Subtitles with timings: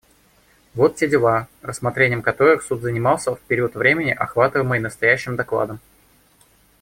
[0.73, 5.79] Вот те дела, рассмотрением которых Суд занимался в период времени, охватываемый настоящим докладом.